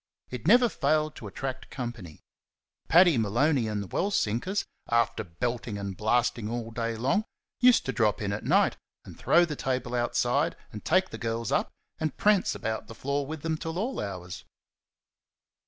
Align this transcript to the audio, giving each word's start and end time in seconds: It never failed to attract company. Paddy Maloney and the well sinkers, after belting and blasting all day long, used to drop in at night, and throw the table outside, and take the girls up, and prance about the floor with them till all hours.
It 0.31 0.47
never 0.47 0.67
failed 0.67 1.15
to 1.17 1.27
attract 1.27 1.69
company. 1.69 2.21
Paddy 2.87 3.19
Maloney 3.19 3.67
and 3.67 3.83
the 3.83 3.87
well 3.87 4.09
sinkers, 4.09 4.65
after 4.89 5.23
belting 5.23 5.77
and 5.77 5.95
blasting 5.95 6.49
all 6.49 6.71
day 6.71 6.95
long, 6.97 7.23
used 7.59 7.85
to 7.85 7.91
drop 7.91 8.19
in 8.19 8.33
at 8.33 8.43
night, 8.43 8.77
and 9.05 9.15
throw 9.15 9.45
the 9.45 9.55
table 9.55 9.93
outside, 9.93 10.55
and 10.71 10.83
take 10.83 11.11
the 11.11 11.19
girls 11.19 11.51
up, 11.51 11.71
and 11.99 12.17
prance 12.17 12.55
about 12.55 12.87
the 12.87 12.95
floor 12.95 13.27
with 13.27 13.43
them 13.43 13.57
till 13.57 13.77
all 13.77 13.99
hours. 13.99 14.43